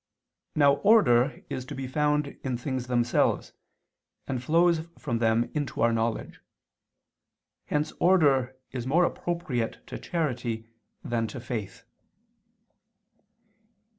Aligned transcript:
Now 0.55 0.77
order 0.77 1.43
is 1.47 1.63
to 1.65 1.75
be 1.75 1.85
found 1.85 2.35
in 2.43 2.57
things 2.57 2.87
themselves, 2.87 3.53
and 4.27 4.41
flows 4.41 4.87
from 4.97 5.19
them 5.19 5.51
into 5.53 5.79
our 5.81 5.93
knowledge. 5.93 6.41
Hence 7.67 7.93
order 7.99 8.57
is 8.71 8.87
more 8.87 9.03
appropriate 9.05 9.85
to 9.85 9.99
charity 9.99 10.65
than 11.03 11.27
to 11.27 11.39
faith. 11.39 11.83